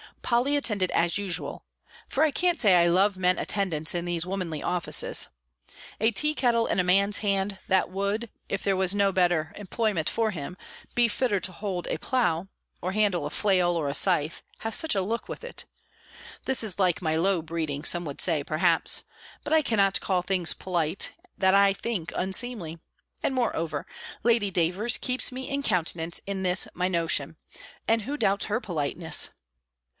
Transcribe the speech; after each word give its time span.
Polly 0.23 0.55
attended, 0.55 0.89
as 0.91 1.17
usual; 1.19 1.63
for 2.07 2.23
I 2.23 2.31
can't 2.31 2.59
say 2.59 2.73
I 2.75 2.87
love 2.87 3.17
men 3.17 3.37
attendants 3.37 3.93
in 3.93 4.05
these 4.05 4.25
womanly 4.25 4.63
offices. 4.63 5.27
A 5.99 6.09
tea 6.09 6.33
kettle 6.33 6.65
in 6.67 6.79
a 6.79 6.83
man's 6.83 7.17
hand, 7.17 7.59
that 7.67 7.91
would, 7.91 8.29
if 8.49 8.63
there 8.63 8.77
was 8.77 8.95
no 8.95 9.11
better 9.11 9.51
employment 9.57 10.09
for 10.09 10.31
him, 10.31 10.57
be 10.95 11.07
fitter 11.07 11.39
to 11.41 11.51
hold 11.51 11.85
a 11.87 11.99
plough, 11.99 12.47
or 12.81 12.93
handle 12.93 13.25
a 13.25 13.29
flail, 13.29 13.71
or 13.71 13.89
a 13.89 13.93
scythe, 13.93 14.41
has 14.59 14.75
such 14.75 14.95
a 14.95 15.01
look 15.01 15.27
with 15.27 15.43
it! 15.43 15.65
This 16.45 16.63
is 16.63 16.79
like 16.79 17.01
my 17.01 17.15
low 17.15 17.41
breeding, 17.43 17.83
some 17.83 18.05
would 18.05 18.21
say, 18.21 18.43
perhaps, 18.43 19.03
but 19.43 19.53
I 19.53 19.61
cannot 19.61 19.99
call 20.01 20.21
things 20.23 20.53
polite, 20.53 21.11
that 21.37 21.53
I 21.53 21.73
think 21.73 22.11
unseemly; 22.15 22.79
and, 23.21 23.35
moreover. 23.35 23.85
Lady 24.23 24.49
Davers 24.49 24.97
keeps 24.97 25.31
me 25.31 25.49
in 25.49 25.61
countenance 25.61 26.21
in 26.25 26.41
this 26.41 26.67
my 26.73 26.87
notion; 26.87 27.35
and 27.87 28.03
who 28.03 28.17
doubts 28.17 28.45
her 28.45 28.59
politeness? 28.61 29.29